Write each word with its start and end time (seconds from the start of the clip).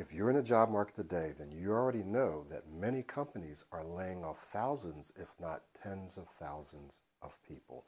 If 0.00 0.14
you're 0.14 0.30
in 0.30 0.36
a 0.36 0.42
job 0.42 0.70
market 0.70 0.96
today, 0.96 1.34
then 1.36 1.52
you 1.52 1.72
already 1.72 2.02
know 2.02 2.46
that 2.48 2.72
many 2.72 3.02
companies 3.02 3.66
are 3.70 3.84
laying 3.84 4.24
off 4.24 4.38
thousands, 4.38 5.12
if 5.14 5.28
not 5.38 5.60
tens 5.82 6.16
of 6.16 6.26
thousands 6.26 6.96
of 7.20 7.38
people. 7.46 7.84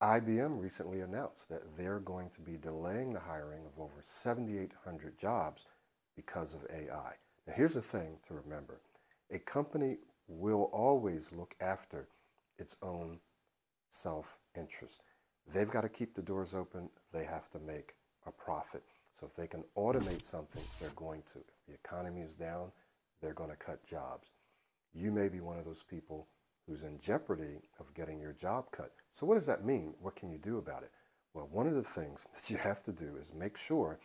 IBM 0.00 0.58
recently 0.58 1.02
announced 1.02 1.50
that 1.50 1.76
they're 1.76 2.00
going 2.00 2.30
to 2.30 2.40
be 2.40 2.56
delaying 2.56 3.12
the 3.12 3.20
hiring 3.20 3.66
of 3.66 3.78
over 3.78 4.00
7,800 4.00 5.18
jobs 5.18 5.66
because 6.16 6.54
of 6.54 6.66
AI. 6.74 7.12
Now, 7.46 7.52
here's 7.54 7.74
the 7.74 7.82
thing 7.82 8.16
to 8.28 8.32
remember 8.32 8.80
a 9.30 9.38
company 9.38 9.98
will 10.28 10.70
always 10.72 11.32
look 11.32 11.54
after 11.60 12.08
its 12.58 12.78
own 12.80 13.20
self 13.90 14.38
interest. 14.56 15.02
They've 15.46 15.70
got 15.70 15.82
to 15.82 15.90
keep 15.90 16.14
the 16.14 16.22
doors 16.22 16.54
open, 16.54 16.88
they 17.12 17.24
have 17.24 17.50
to 17.50 17.58
make 17.58 17.92
a 18.24 18.32
profit. 18.32 18.84
So, 19.18 19.26
if 19.26 19.34
they 19.34 19.46
can 19.46 19.64
automate 19.76 20.22
something, 20.22 20.62
they're 20.80 20.90
going 20.90 21.22
to. 21.32 21.38
If 21.38 21.66
the 21.66 21.74
economy 21.74 22.20
is 22.20 22.34
down, 22.34 22.70
they're 23.22 23.32
going 23.32 23.50
to 23.50 23.56
cut 23.56 23.82
jobs. 23.82 24.32
You 24.92 25.10
may 25.10 25.28
be 25.28 25.40
one 25.40 25.58
of 25.58 25.64
those 25.64 25.82
people 25.82 26.28
who's 26.66 26.82
in 26.82 26.98
jeopardy 26.98 27.60
of 27.78 27.94
getting 27.94 28.20
your 28.20 28.32
job 28.32 28.66
cut. 28.72 28.90
So, 29.12 29.24
what 29.24 29.36
does 29.36 29.46
that 29.46 29.64
mean? 29.64 29.94
What 30.00 30.16
can 30.16 30.30
you 30.30 30.38
do 30.38 30.58
about 30.58 30.82
it? 30.82 30.90
Well, 31.32 31.48
one 31.50 31.66
of 31.66 31.74
the 31.74 31.82
things 31.82 32.26
that 32.34 32.50
you 32.50 32.56
have 32.58 32.82
to 32.84 32.92
do 32.92 33.16
is 33.20 33.32
make 33.34 33.56
sure 33.56 33.98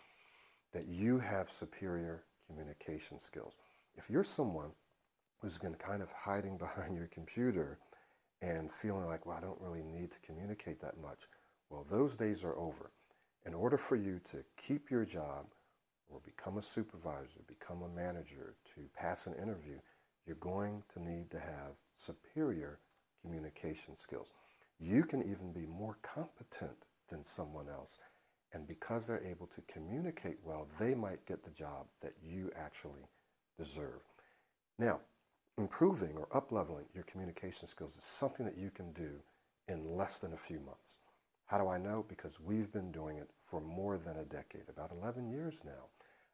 that 0.74 0.88
you 0.88 1.20
have 1.20 1.52
superior 1.52 2.24
communication 2.48 3.20
skills. 3.20 3.58
If 3.96 4.10
you're 4.10 4.24
someone 4.24 4.72
who's 5.40 5.58
been 5.58 5.76
kind 5.76 6.02
of 6.02 6.12
hiding 6.12 6.58
behind 6.66 6.96
your 6.96 7.08
computer 7.08 7.80
and 8.42 8.72
feeling 8.72 9.06
like, 9.06 9.26
well, 9.26 9.38
I 9.38 9.42
don't 9.42 9.60
really 9.62 9.84
need 9.84 10.12
to 10.12 10.20
communicate 10.20 10.80
that 10.82 10.98
much, 11.00 11.28
well, 11.70 11.86
those 11.90 12.16
days 12.16 12.44
are 12.44 12.58
over. 12.58 12.92
In 13.46 13.54
order 13.54 13.78
for 13.78 13.96
you 13.96 14.20
to 14.26 14.44
keep 14.56 14.92
your 14.92 15.06
job 15.06 15.48
or 16.10 16.20
become 16.24 16.58
a 16.58 16.62
supervisor, 16.62 17.40
become 17.48 17.82
a 17.82 17.90
manager, 17.90 18.56
to 18.76 18.82
pass 18.96 19.26
an 19.26 19.34
interview, 19.34 19.80
you're 20.26 20.36
going 20.36 20.84
to 20.94 21.02
need 21.02 21.32
to 21.32 21.40
have 21.40 21.74
superior 21.96 22.80
communication 23.22 23.96
skills. 23.96 24.32
You 24.80 25.04
can 25.04 25.22
even 25.24 25.52
be 25.54 25.66
more 25.66 25.98
competent 26.02 26.86
than 27.10 27.24
someone 27.24 27.68
else. 27.68 27.98
And 28.54 28.68
because 28.68 29.08
they're 29.08 29.24
able 29.24 29.48
to 29.48 29.62
communicate 29.62 30.38
well, 30.44 30.68
they 30.80 30.94
might 30.94 31.26
get 31.26 31.44
the 31.44 31.52
job 31.52 31.88
that 32.02 32.14
you 32.22 32.52
actually 32.56 33.08
deserve. 33.58 34.02
Now, 34.78 35.00
improving 35.58 36.18
or 36.18 36.28
upleveling 36.28 36.86
your 36.94 37.04
communication 37.06 37.68
skills 37.68 37.98
is 37.98 38.04
something 38.04 38.46
that 38.46 38.58
you 38.58 38.70
can 38.70 38.92
do 38.94 39.12
in 39.68 39.96
less 39.96 40.20
than 40.20 40.34
a 40.34 40.38
few 40.38 40.60
months. 40.60 40.98
How 41.52 41.58
do 41.58 41.68
I 41.68 41.78
know? 41.78 42.06
Because 42.08 42.40
we've 42.40 42.72
been 42.72 42.94
doing 42.94 43.18
it 43.18 43.30
for 43.44 43.60
more 43.60 43.98
than 43.98 44.16
a 44.16 44.24
decade, 44.24 44.70
about 44.70 44.90
11 44.90 45.30
years 45.30 45.64
now. 45.66 45.90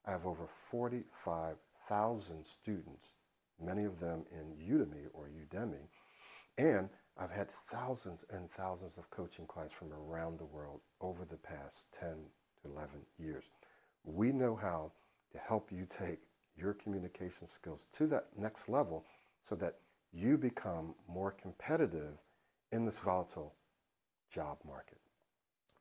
I 0.05 0.11
have 0.11 0.27
over 0.27 0.45
45,000 0.45 2.45
students 2.45 3.15
many 3.59 3.85
of 3.85 3.99
them 3.99 4.25
in 4.31 4.53
Udemy 4.63 5.07
or 5.13 5.27
Udemy. 5.27 5.87
And 6.59 6.87
I've 7.17 7.31
had 7.31 7.49
thousands 7.49 8.25
and 8.29 8.47
thousands 8.51 8.99
of 8.99 9.09
coaching 9.09 9.47
clients 9.47 9.73
from 9.73 9.91
around 9.91 10.37
the 10.37 10.45
world 10.45 10.81
over 11.01 11.25
the 11.25 11.37
past 11.37 11.87
10 11.99 12.09
to 12.61 12.71
11 12.71 12.99
years. 13.17 13.49
We 14.03 14.31
know 14.31 14.55
how 14.55 14.91
to 15.31 15.39
help 15.39 15.71
you 15.71 15.87
take 15.89 16.19
your 16.55 16.75
communication 16.75 17.47
skills 17.47 17.87
to 17.93 18.05
that 18.05 18.27
next 18.37 18.69
level 18.69 19.03
so 19.41 19.55
that 19.55 19.79
you 20.13 20.37
become 20.37 20.93
more 21.07 21.31
competitive 21.31 22.19
in 22.71 22.85
this 22.85 22.99
volatile 22.99 23.55
job 24.29 24.59
market. 24.63 24.99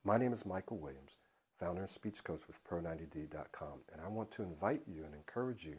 My 0.07 0.19
name 0.19 0.33
is 0.33 0.47
Michael 0.47 0.79
Williams, 0.79 1.17
founder 1.59 1.81
and 1.81 1.91
speech 1.91 2.23
coach 2.23 2.43
with 2.47 2.62
Pro90D.com, 2.62 3.81
and 3.93 4.01
I 4.01 4.07
want 4.07 4.31
to 4.31 4.45
invite 4.45 4.83
you 4.87 5.05
and 5.05 5.12
encourage 5.12 5.65
you 5.65 5.75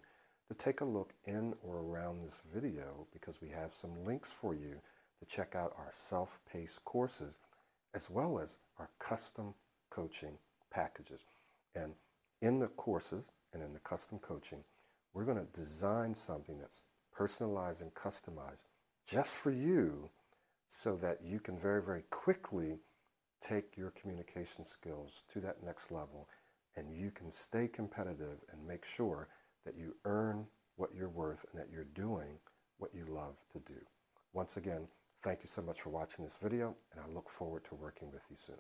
to 0.50 0.54
take 0.54 0.82
a 0.82 0.86
look 0.86 1.14
in 1.24 1.54
or 1.64 1.78
around 1.78 2.22
this 2.22 2.42
video 2.54 3.08
because 3.14 3.42
we 3.42 3.48
have 3.48 3.72
some 3.72 4.04
links 4.04 4.30
for 4.30 4.54
you 4.54 4.82
to 5.20 5.26
check 5.26 5.56
out 5.56 5.72
our 5.78 5.88
self-paced 5.92 6.84
courses 6.84 7.38
as 7.96 8.10
well 8.10 8.38
as 8.38 8.58
our 8.80 8.90
custom 9.00 9.54
coaching 9.90 10.38
packages. 10.72 11.24
And 11.74 11.94
in 12.42 12.60
the 12.60 12.68
courses 12.68 13.32
and 13.54 13.64
in 13.64 13.72
the 13.72 13.80
custom 13.80 14.20
coaching, 14.20 14.62
we're 15.14 15.24
going 15.24 15.40
to 15.40 15.54
design 15.54 16.14
something 16.14 16.60
that's 16.60 16.84
personalized 17.16 17.82
and 17.82 17.94
customized 17.94 18.66
just 19.10 19.38
for 19.38 19.52
you 19.52 20.10
so 20.68 20.98
that 20.98 21.20
you 21.24 21.40
can 21.40 21.58
very, 21.58 21.82
very 21.82 22.04
quickly 22.10 22.80
take 23.42 23.78
your 23.78 23.92
communication 23.92 24.64
skills 24.64 25.24
to 25.32 25.40
that 25.42 25.64
next 25.64 25.92
level 25.92 26.28
and 26.76 26.96
you 26.96 27.12
can 27.12 27.32
stay 27.32 27.68
competitive 27.68 28.38
and 28.52 28.66
make 28.66 28.86
sure 28.86 29.28
that 29.66 29.76
you 29.76 29.96
earn 30.06 30.46
what 30.76 30.92
you're 30.96 31.10
worth 31.10 31.46
and 31.52 31.60
that 31.60 31.70
you're 31.72 31.88
doing 31.96 32.38
what 32.78 32.94
you 32.94 33.06
love 33.10 33.36
to 33.52 33.60
do. 33.60 33.80
Once 34.34 34.58
again, 34.58 34.88
thank 35.24 35.42
you 35.42 35.48
so 35.48 35.62
much 35.62 35.82
for 35.82 35.90
watching 35.90 36.24
this 36.24 36.38
video, 36.42 36.76
and 36.92 37.02
I 37.02 37.12
look 37.12 37.30
forward 37.30 37.66
to 37.66 37.76
working 37.76 38.12
with 38.12 38.24
you 38.30 38.38
soon. 38.38 38.58